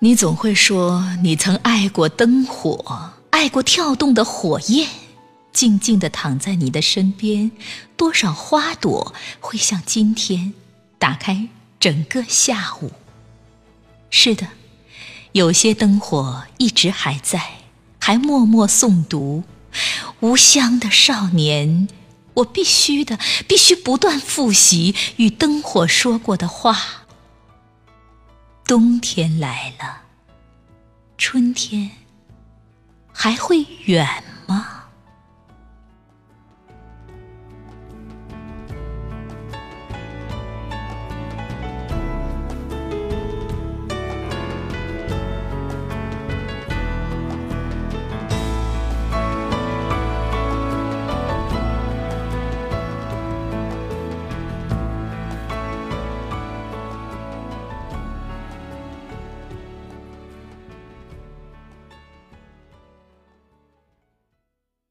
[0.00, 4.88] 你总会说你曾爱过灯火，爱过跳动的火焰，
[5.52, 7.50] 静静地躺在你的身边，
[7.96, 10.54] 多少花朵会像今天，
[11.00, 11.48] 打开
[11.80, 12.92] 整个下午。
[14.08, 14.46] 是的，
[15.32, 17.42] 有些灯火一直还在，
[17.98, 19.42] 还默默诵读。
[20.20, 21.88] 无香的少年，
[22.34, 23.18] 我必须的，
[23.48, 27.07] 必须不断复习与灯火说过的话。
[28.68, 30.02] 冬天来了，
[31.16, 31.90] 春天
[33.10, 34.37] 还会远吗？